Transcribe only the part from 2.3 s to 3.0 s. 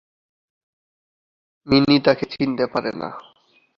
চিনতে পারে